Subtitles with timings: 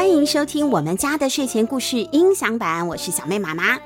[0.00, 3.78] 欢迎收听我们家的睡前故事音响版，我是小妹妈妈。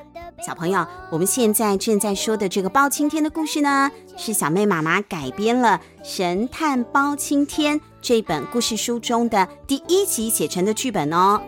[0.47, 11.43] 小朋友，我们现在正在说的这个包青天的故事呢，是小妹妈妈改编了《神探包青天》这本故事书中的第一集写成的剧本哦。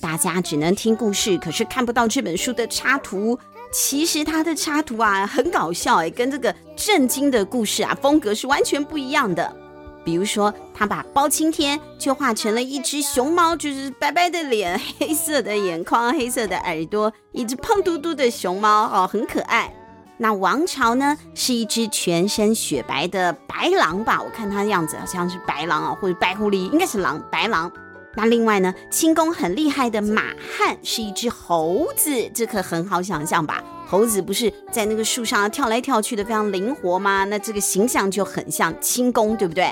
[0.00, 3.36] 大家只能听故事，可是看不到这本书的插图。
[3.72, 9.52] 其实它的插图啊很搞笑哎，跟这个正经的故事啊风格是完全不一样的。
[10.06, 19.74] 比如说，他把包青天就画成了一只熊猫，就是白白的脸、 黑色的眼眶、黑色的耳朵，一只胖嘟嘟的熊猫哦，很可爱。
[20.18, 24.22] 那王朝呢，是一只全身雪白的白狼吧？
[24.22, 27.68] 我看他的样子好像是白狼啊，或者白狐狸，应该是狼，白狼。
[28.14, 30.22] 那另外呢，轻功很厉害的马
[30.56, 33.60] 汉是一只猴子，这可很好想象吧？
[33.88, 37.24] 猴子不是在那个树上跳来跳去的，非常灵活吗？
[37.24, 39.70] 那这个形象就很像轻功，对不对？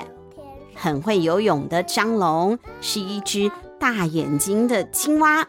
[0.75, 5.47] 很会游泳的张龙是一只大眼睛的青蛙，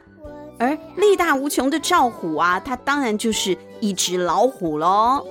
[0.58, 5.26] 而力大无穷的赵虎啊，它当然就是一只老虎喽，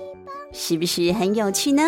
[0.51, 1.83] 是不是很有趣呢？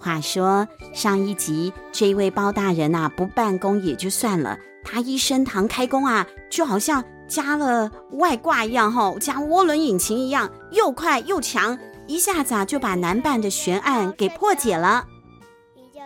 [0.00, 15.04] 话说上一集这位包大人啊，不办公也就算了，他一升堂开工啊，就好像加了外挂一样，吼，加涡轮引擎一样，又快又强，一下子啊就把难办的悬案给破解了。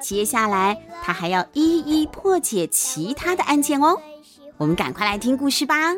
[0.02, 3.98] 接下来，他还要一一破解其他的案件哦。
[4.58, 5.94] 我们赶快来听故事吧。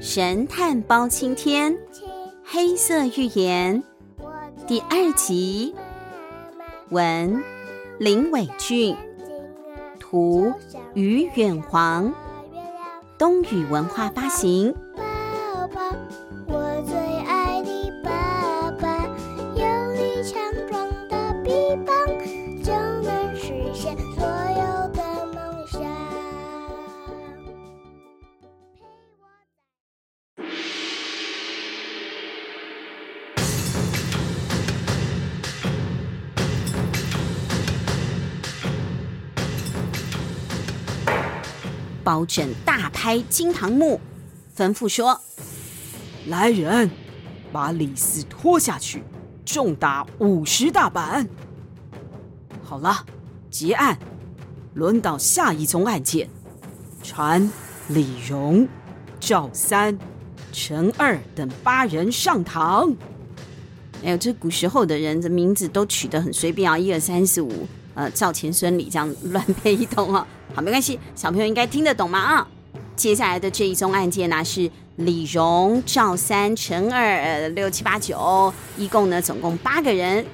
[0.00, 1.78] 神探包青天，
[2.44, 3.82] 黑色预言
[4.66, 5.74] 第二集，
[6.90, 7.42] 文
[7.98, 8.96] 林伟俊，
[9.98, 10.52] 图
[10.94, 12.12] 于远煌，
[13.16, 14.74] 东雨文化发行。
[42.02, 43.98] 包拯大拍惊堂木，
[44.56, 45.20] 吩咐说
[46.28, 46.90] ：“来人，
[47.52, 49.02] 把李四拖下去，
[49.44, 51.28] 重打五十大板。”
[52.62, 53.04] 好了，
[53.50, 53.98] 结案，
[54.74, 56.28] 轮到下一宗案件，
[57.02, 57.50] 传
[57.88, 58.66] 李荣、
[59.20, 59.98] 赵三、
[60.52, 62.94] 陈二等八人上堂。
[64.04, 70.26] 哎呦，这古时候的人的名字都取得很随便啊，一二三四五，呃，赵钱孙李这样乱 配一通啊。
[70.54, 72.18] 好，没关系，小朋友应该听得懂吗？
[72.18, 72.48] 啊，
[72.94, 80.24] 接下来的这一宗案件呢，是李荣、赵三、陈二，呃，六七八九，一共呢总共八个人。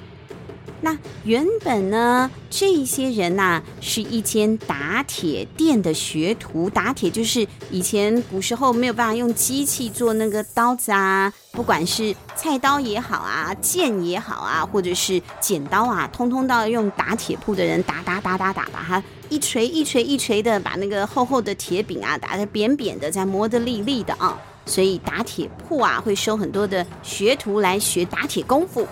[0.81, 6.69] 那原本呢，这些人呐、是一间打铁店的学徒。
[6.69, 24.37] 打铁就是以前古时候没有办法用机器做那个刀子啊，不管是菜刀也好啊，剑也好啊，或者是剪刀啊，通通都要用打铁铺的人打打打打打，把它一锤一锤一锤的把那个厚厚的铁饼啊打得扁扁的，再磨得利利的啊。
[24.65, 28.87] 所以打铁铺啊会收很多的学徒来学打铁功夫。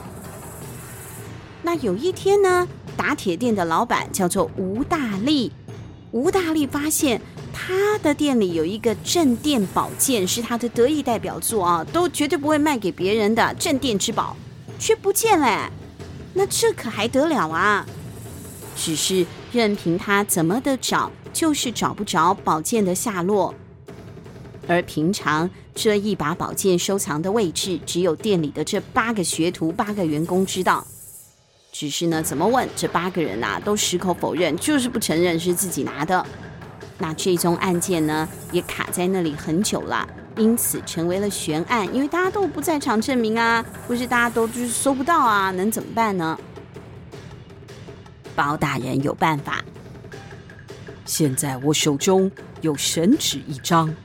[1.62, 5.52] 那有一天呢，打铁店的老板叫做吴大力。
[6.12, 7.22] 吴大力发现
[7.54, 14.36] 他的店里有一个镇店宝剑，是他的得意代表作啊，都绝对不会卖给别人的镇店之宝，
[14.80, 15.70] 却不见了。
[16.34, 17.86] 那这可还得了啊？
[18.76, 23.54] 只是任凭他怎么的找，就是找不着宝剑的下落。
[24.68, 30.86] 而平常这一把宝剑收藏的位置，只有店里的这八个学徒、八个员工知道。
[31.72, 36.26] 只是呢，怎么问这八个人呐，都矢口否认，就是不承认是自己拿的。
[36.98, 40.06] 那这宗案件呢，也卡在那里很久了，
[40.36, 41.88] 因此成为了悬案。
[41.94, 46.38] 因为大家都不在场证明啊，或是大家都就是搜不到啊，能怎么办呢？
[48.38, 49.66] 包大人有办法。
[51.06, 52.32] 现在我手中
[52.62, 53.96] 有神纸一张，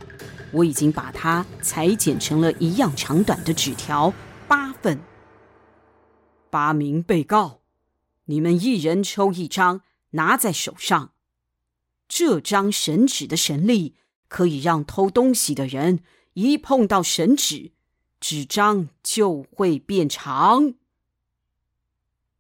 [0.53, 4.15] 我已经把它裁剪成了一样长短的纸条，
[4.49, 4.99] 八份。
[6.49, 7.61] 八名被告。
[8.25, 9.83] 你们一人抽一张，
[10.13, 11.13] 拿在手上。
[12.09, 13.97] 这张神纸的神力，
[14.29, 16.01] 可以让偷东西的人
[16.33, 17.73] 一碰到神纸，
[18.19, 20.73] 纸张就会变长。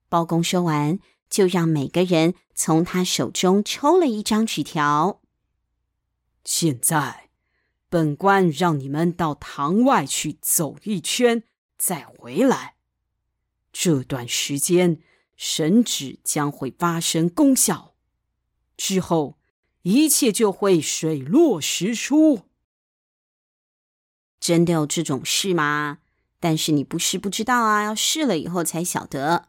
[0.09, 0.99] 包公说完，
[1.33, 5.23] 就让每个人从他手中抽了一张纸条。
[6.45, 7.31] 现在，
[7.89, 11.43] 本官让你们到堂外去走一圈，
[11.79, 12.75] 再回来。
[13.73, 15.01] 这段时间
[15.35, 17.95] 神旨将会发生功效，
[18.77, 19.39] 之后
[19.81, 22.43] 一切就会水落石出。
[24.39, 26.01] 真的有这种事吗？
[26.39, 29.49] 但是你不是不知道啊，要试了以后才晓得。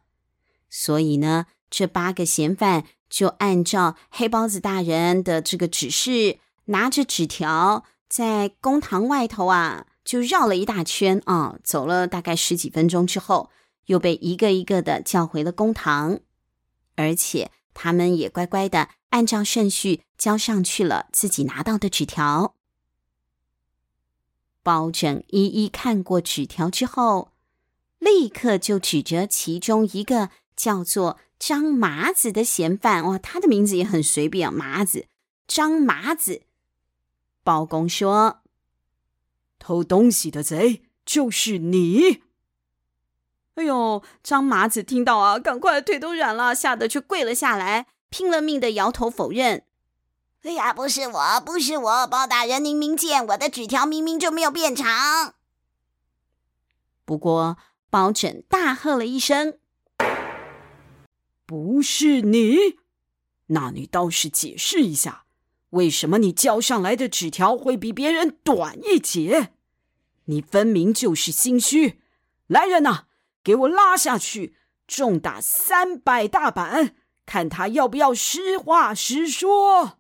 [0.69, 13.49] 所以呢，这八个嫌犯就按照黑包子大人的这个指示，拿着纸条在公堂外头啊，就绕了一大圈啊，走了大概十几分钟之后，
[13.87, 16.19] 又被一个一个的叫回了公堂，
[16.95, 22.53] 而且他们也乖乖的按照顺序交上去了自己拿到的纸条。
[24.61, 27.31] 包拯一一看过纸条之后，
[27.97, 35.07] 立刻就指着其中一个叫做张麻子的嫌犯，哇，他的名字也很随便啊，麻子，
[35.45, 36.43] 张麻子。
[37.43, 38.43] 包公说
[39.59, 42.23] ：“偷东西的贼就是你。”
[43.55, 49.65] 哎呦，张麻子听到啊，赶快腿都软了，吓得却跪了下来，拼了命的摇头否认。
[50.43, 55.35] 哎呀，不是我，不是我，包大人您明鉴，我的纸条明明就没有变长。
[57.03, 57.57] 不过
[57.89, 59.59] 包拯大喝了一声
[61.45, 62.77] ：“不是你！
[63.47, 65.25] 那你倒是解释一下，
[65.71, 69.53] 为什么你交上来的纸条会比别人短一截？
[70.25, 71.99] 你分明就是心虚！
[72.47, 73.07] 来人呐，
[73.43, 74.55] 给我拉下去，
[74.87, 76.95] 重打三百大板，
[77.25, 79.99] 看他要不要实话实说。”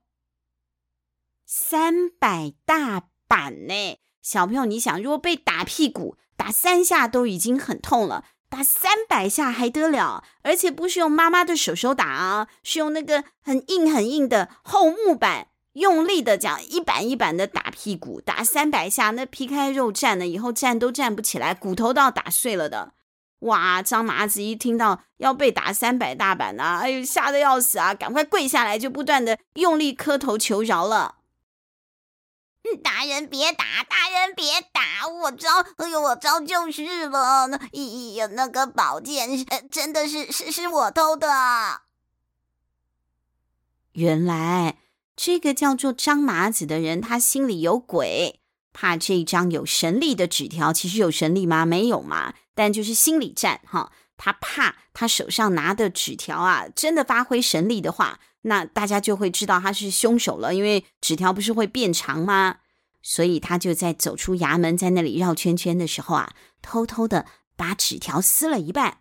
[1.45, 10.23] 三百大板呢，小朋友，你想，如果被打屁股打三下都已经很痛了，打三百下还得了？
[10.43, 22.93] 而且不是用妈妈的手手打啊，是用那个很硬很硬的厚木板，用力的这样一板一板的打屁股，打三百下，那皮开肉绽的，以后站都站不起来，骨头都要打碎了的。
[23.39, 31.15] 哇，张麻子一听到要被打三百大板呢，哎呦，吓得要死啊，赶快跪下来，就不断的用力磕头求饶了。
[32.81, 37.47] 大人别打，大人别打，我招，哎呦，我招就是了。
[37.47, 41.27] 那，咦呀，那个宝剑真的是是是我偷的。
[43.91, 44.77] 原来
[45.15, 48.39] 这个叫做张麻子的人，他心里有鬼，
[48.71, 50.71] 怕这张有神力的纸条。
[50.71, 51.65] 其实有神力吗？
[51.65, 53.91] 没有嘛，但就是心理战哈。
[54.15, 58.19] 他怕他手上拿的纸条啊，真的发挥神力的话。
[58.43, 62.57] 那大家就会知道他是凶手了，因为纸条不是会变长吗？
[63.01, 67.25] 所以他就在走出衙门，在那里绕圈圈的时候啊，偷偷的
[67.57, 68.99] 把纸条撕了一半。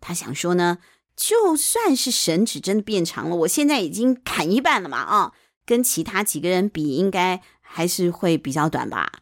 [0.00, 0.78] 他想说呢，
[1.16, 5.32] 就算是神纸真的变长了，我现在已经砍一半了嘛，啊，
[5.64, 9.20] 跟其他几个人比，应该还是会比较短吧。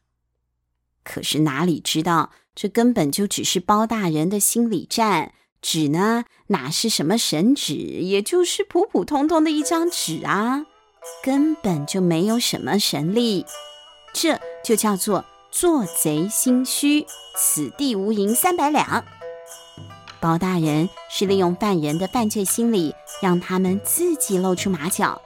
[1.05, 5.35] 可是哪里知道，这根本就只是包大人的心理战。
[5.69, 10.65] 纸呢，哪是什么神纸，也就是普普通通的一张纸啊，
[11.25, 13.45] 根本就没有什么神力。
[14.15, 17.05] 这就叫做做贼心虚，
[17.37, 19.05] 此地无银三百两。
[20.21, 25.21] 包大人是利用犯人的犯罪心理，让他们自己露出马脚。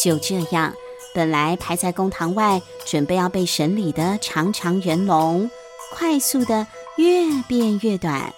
[0.00, 0.72] 就这样，
[1.12, 5.50] 本来排在公堂外准备要被审理的长长人龙，
[5.92, 8.32] 快速的越变越短。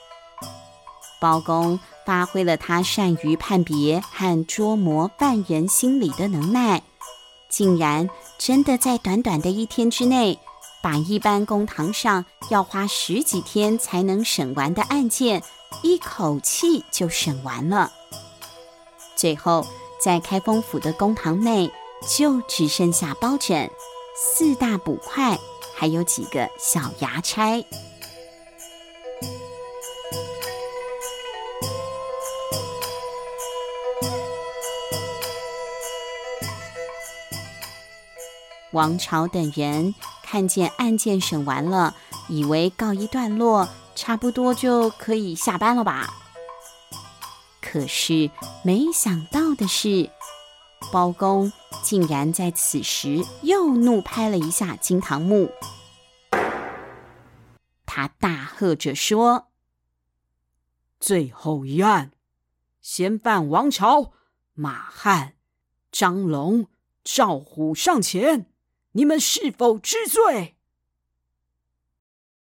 [1.21, 6.83] 包公发挥了他善于判别和捉摸犯人心理的能耐，
[7.50, 10.38] 竟然真的在短短的一天之内，
[10.83, 15.43] 把一般公堂上要花十几天才能审完的案件，
[15.83, 17.93] 一口气就审完了。
[19.14, 19.67] 最后。
[20.00, 21.71] 在开封府的公堂内，
[22.09, 23.71] 就只剩下包拯、
[24.16, 25.38] 四大捕快，
[25.75, 27.64] 还有几个小衙差。
[38.73, 41.95] 王朝等人看见案件审完了，
[42.28, 46.14] 以为告一段落，差不多就可以下班了吧。
[47.73, 48.33] 可是
[48.65, 50.11] 没想到的是，
[50.91, 51.53] 包公
[51.85, 55.53] 竟然在此时又怒拍了一下金堂木。
[57.87, 59.53] 他大喝着说
[60.99, 62.11] ：“最后一案，
[62.81, 64.15] 嫌犯王朝、
[64.55, 65.35] 马汉、
[65.93, 66.67] 张龙、
[67.05, 68.47] 赵虎上前，
[68.93, 70.57] 你们是否知罪？”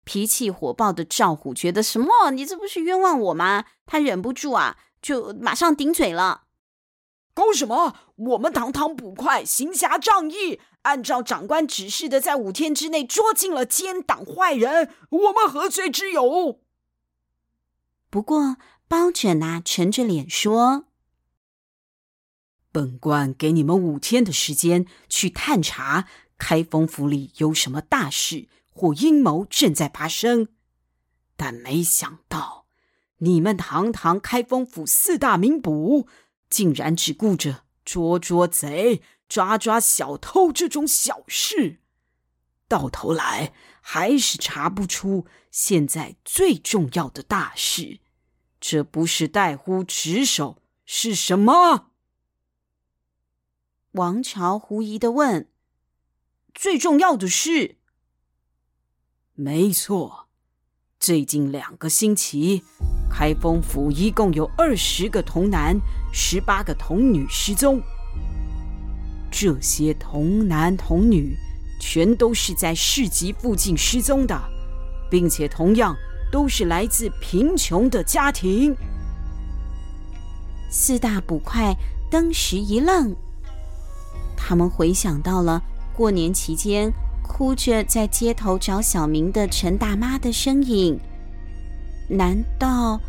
[0.06, 2.32] 脾气火爆的赵虎觉得什么？
[2.32, 3.66] 你这不是冤枉我吗？
[3.86, 6.44] 他忍不住啊，就马上顶嘴了。
[7.34, 7.96] 搞什么？
[8.16, 16.60] 我们堂堂捕快，行侠仗义，按照长官指示的，在五天之内捉进了奸党坏人，我们何罪之有？
[18.10, 18.58] 不过
[18.90, 20.88] 包拯啊，沉着脸说
[22.74, 30.50] ：“本官给你们五天的时间去探查开封府里有什么大事或阴谋正在发生，
[31.38, 32.61] 但没想到
[33.22, 36.08] 你们堂堂开封府四大名捕。”
[36.52, 41.80] 竟然只顾着捉捉贼、抓抓小偷这种小事，
[42.68, 48.02] 到头来还是查不出现在最重要的大事。
[48.60, 51.92] 这不是怠忽职守是什么？
[53.92, 55.50] 王朝狐疑地问
[56.54, 57.78] ：“最重要的事？”
[59.36, 60.28] 没错，
[61.00, 62.66] 最近两个星期。
[63.12, 65.78] 开封府一共有二十个童男、
[66.14, 67.82] 十八个童女失踪。
[69.30, 71.36] 这些童男童女
[71.80, 74.40] 全都是在市集附近失踪的，
[75.10, 75.96] 并且同样
[76.32, 78.76] 都是来自贫穷的家庭。
[80.70, 81.76] 四大捕快
[82.10, 83.14] 登时一愣，
[84.38, 85.62] 他们回想到了
[85.94, 86.92] 过年期间
[87.22, 91.00] 哭着在街头找小明的陈大妈的身影。
[92.12, 93.00] 难道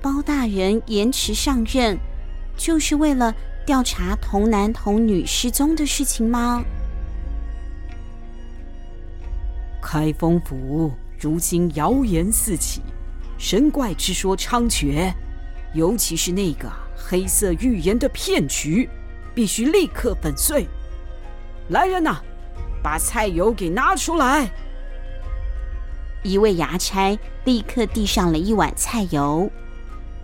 [0.00, 1.98] 包大人延迟上任，
[2.56, 3.34] 就是为了
[3.66, 6.62] 调查童男童女失踪的事情吗？
[9.82, 12.80] 开封府如今谣言四起，
[13.38, 15.12] 神怪之说猖獗，
[15.72, 18.88] 尤其是那个黑色预言的骗局，
[19.34, 20.68] 必须立刻粉碎。
[21.70, 22.20] 来人呐，
[22.84, 24.48] 把菜油给拿出来。
[26.24, 29.48] 一位衙差立刻递上了一碗菜油，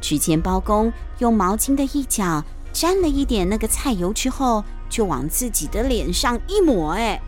[0.01, 2.43] 只见包公用毛巾的一角
[2.73, 7.21] 沾了一点那个菜油之后，就往自己的脸上一抹，哎，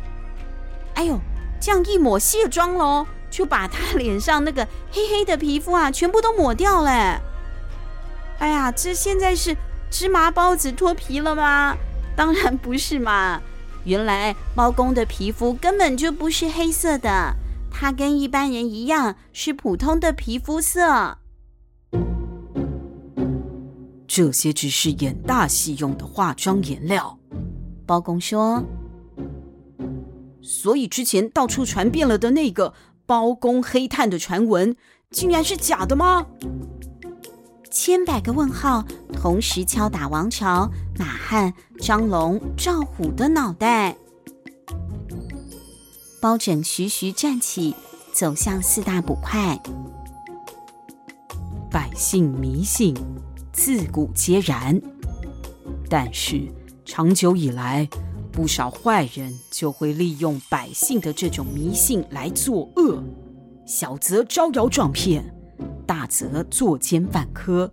[0.95, 1.21] 哎呦，
[1.61, 7.21] 这样一抹卸妆喽，就把他脸上那个黑黑的皮肤啊，全部都抹掉了。
[8.39, 9.57] 哎呀，这现在是
[9.91, 11.77] 芝麻包子脱皮了吗？
[12.17, 13.41] 当然不是嘛，
[13.85, 17.37] 原来包公的皮肤根本就不是黑色的。
[17.73, 21.19] 他跟一般人一样，是普通的皮肤色。
[24.07, 27.19] 这些只是演大戏用的化妆颜料。
[27.87, 28.63] 包公说
[30.43, 32.75] ：“所以之前到处传遍了的那个
[33.07, 34.77] 包公黑炭的传闻，
[35.11, 36.27] 竟然是假的吗？”
[37.73, 43.97] 千百个问号同时敲打王朝、马汉、张龙、赵虎的脑袋。
[46.23, 47.75] 包拯徐徐站起，
[48.13, 49.61] 走向四大捕快。
[51.69, 52.95] 百姓迷信，
[53.53, 54.81] 自古皆然。
[55.91, 56.47] 但是
[56.85, 57.89] 长久以来，
[58.31, 63.03] 不少坏人就会利用百姓的这种迷信来作恶，
[63.67, 65.25] 小则招摇撞骗，
[65.85, 67.69] 大则作奸犯科。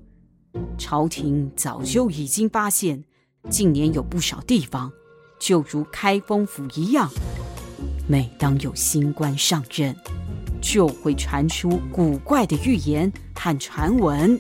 [0.76, 3.04] 朝廷早就已经发现，
[3.48, 4.92] 近年有不少地方，
[5.40, 7.12] 就如开封府一样。
[8.12, 9.96] 每当有新官上任，
[10.60, 14.36] 就会传出古怪的预言和传闻。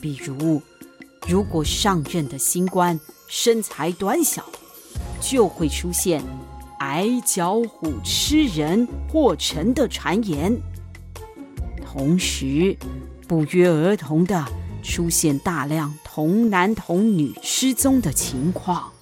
[0.00, 0.62] 比如，
[1.28, 4.42] 如果上任的新官身材短小，
[5.20, 6.22] 就会出现
[6.78, 10.58] 矮脚虎吃人或臣的传言。
[11.84, 12.74] 同时，
[13.28, 14.42] 不约而同地
[14.82, 18.93] 出现大量童男童女失踪的情况。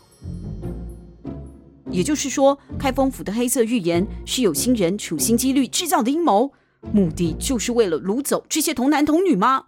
[1.93, 6.53] 也就是说，开封府的黑色预言是有心人处心积虑制造的阴谋，
[6.91, 9.67] 目的就是为了掳走这些童男童女吗？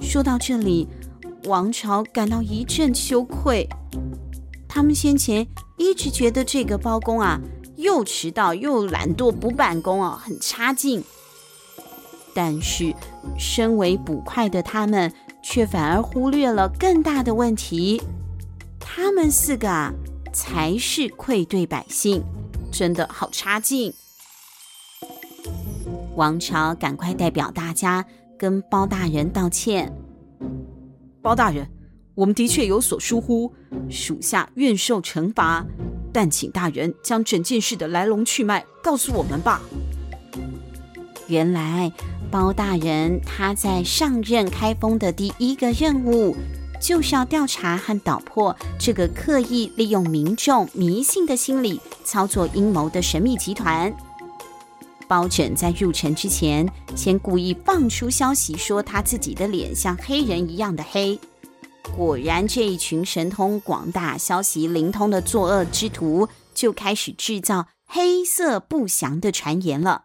[0.00, 0.88] 说到这里，
[1.44, 3.68] 王朝感到一阵羞愧。
[4.68, 5.46] 他们先前
[5.78, 7.40] 一直觉得这个包公啊，
[7.76, 11.04] 又迟到又懒惰不办公啊，很差劲。
[12.34, 12.92] 但是，
[13.38, 18.02] 身为捕快的他们，却反而忽略了更大的问题。
[18.80, 19.94] 他们四个啊。
[20.34, 22.22] 才是愧对百姓，
[22.72, 23.94] 真的好差劲！
[26.16, 28.04] 王朝赶快代表大家
[28.36, 29.92] 跟包大人道歉。
[31.22, 31.70] 包大人，
[32.16, 33.54] 我们的确有所疏忽，
[33.88, 35.64] 属下愿受惩罚，
[36.12, 39.62] 但请大人将整件事的来龙去脉告诉我们吧。
[41.28, 41.90] 原来
[42.30, 46.36] 包大人他在上任开封的第一个任务。
[46.84, 53.90] 就是要调查和捣破这个刻意利用民众迷信的心理操作阴谋的神秘集团。
[55.08, 61.18] 包拯在入城之前，先故意放出消息说他自己的脸像黑人一样的黑。
[61.96, 70.04] 果然，这一群神通广大、消息灵通的作恶之徒就开始制造黑色不祥的传言了。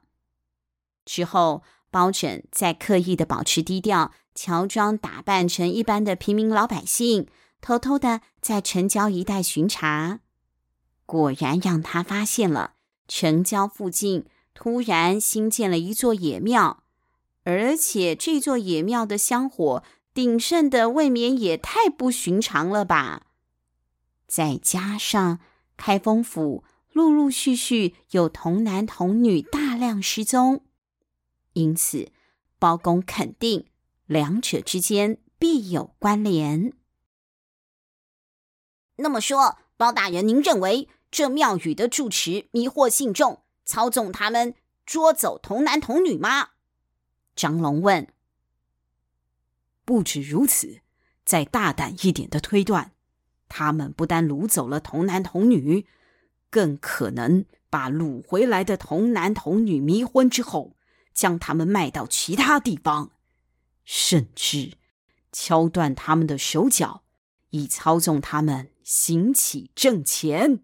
[1.04, 7.28] 之后，包拯在刻意的保持低调，乔装打扮成一般的平民老百姓，
[7.62, 10.20] 偷偷的在城郊一带巡查。
[11.06, 12.74] 果然让他发现了，
[13.08, 16.84] 城郊附近突然新建了一座野庙，
[17.44, 23.24] 而且这座野庙的香火鼎盛的未免也太不寻常了吧！
[24.28, 25.40] 再加上
[25.76, 30.64] 开封府陆陆续续有童男童女大量失踪，
[31.54, 32.12] 因此
[32.58, 33.68] 包公肯定
[34.06, 36.74] 两者之间必有关联。
[38.98, 40.90] 那么说，包大人，您认为？
[41.12, 44.54] 这庙宇的住持迷惑信众，操纵他们
[44.86, 46.50] 捉走童男童女吗？
[47.36, 48.08] 张龙问。
[49.86, 50.82] 不止如此，
[51.26, 52.92] 再大胆一点的推断，
[53.48, 55.88] 他们不但掳走了童男童女，
[56.52, 60.76] 更可能把掳回来的童男童女迷昏之后，
[61.20, 63.12] 将他们卖到其他地方，
[63.84, 64.78] 甚至
[65.34, 67.04] 敲断他们的手脚，
[67.50, 70.64] 以操纵他们行乞挣钱。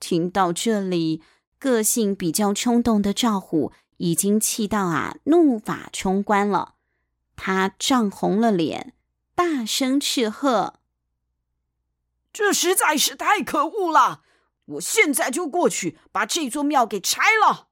[0.00, 1.22] 听到这里，
[1.60, 6.74] 个性比较冲动的赵虎已经气到啊，怒发冲冠了。
[7.36, 8.96] 他涨红了脸，
[9.36, 10.80] 大声斥喝
[12.32, 14.24] ：“这实在是太可恶了！
[14.64, 17.68] 我现在就过去把这座庙给拆了。”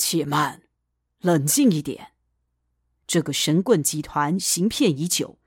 [0.00, 0.62] 且慢，
[1.20, 2.12] 冷静一点。
[3.06, 5.38] 这个神棍集团行骗已久，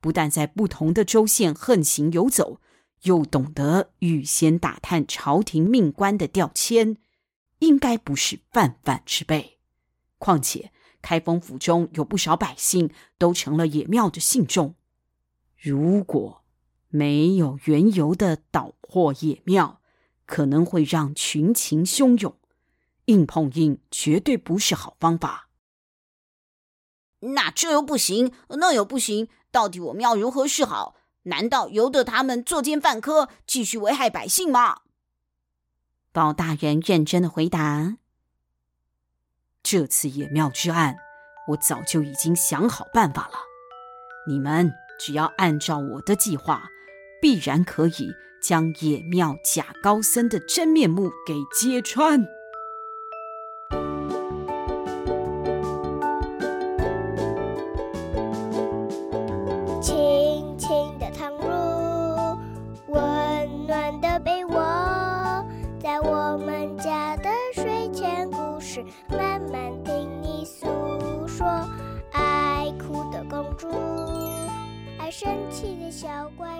[0.00, 2.60] 不但在不同的州县横行游走。
[3.02, 6.98] 又懂得预先打探朝廷命官的调迁，
[7.58, 9.58] 应该不是泛泛之辈。
[10.18, 14.76] 况且开封府中有不少百姓都成了野庙的信众，
[15.58, 16.44] 如果
[16.90, 19.80] 没有缘由的捣破野庙，
[20.24, 22.36] 可能会让群情汹涌，
[23.12, 25.48] 硬碰硬绝对不是好方法。
[27.20, 30.96] 那这又不行，那又不行，到底我们要如何是好？
[31.24, 34.80] 难道由得他们作奸犯科，继续危害百姓吗？
[36.10, 37.98] 包大人认真的回答
[39.62, 40.96] ：“这次野庙之案，
[41.50, 43.34] 我早就已经想好办法了。
[44.26, 46.68] 你们只要按照我的计划，
[47.20, 52.26] 必然可以将野庙假高僧的真面目给揭穿。”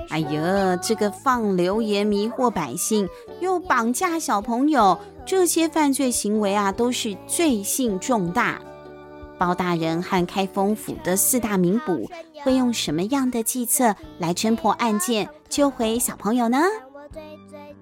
[0.08, 3.08] 哎呀，这个放流言迷惑百姓，
[3.40, 8.60] 又绑架小朋友，这些犯罪行为啊，都是罪性重大。
[9.38, 12.08] 包大人和开封府的四大名捕
[12.44, 16.58] 会用什么样的计策来侦破案件，救回小朋友呢？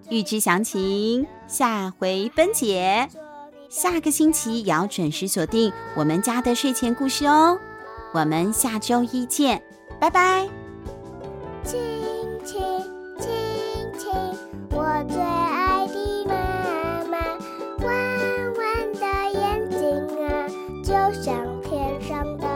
[0.09, 3.09] 欲知详情，下回分解。
[3.69, 7.59] 下个星期也要准时锁定我们家的睡前故事哦。
[8.13, 9.63] 我们下周一见，
[10.01, 10.49] 拜拜。
[11.63, 11.79] 亲
[12.45, 12.61] 亲
[13.21, 13.31] 亲
[13.97, 14.11] 亲，
[14.71, 16.35] 我最爱的妈
[17.09, 17.19] 妈，
[17.85, 17.89] 弯
[18.57, 19.07] 弯的
[19.39, 19.79] 眼睛
[20.27, 20.29] 啊，
[20.83, 20.91] 就
[21.23, 21.31] 像
[21.63, 22.50] 天上的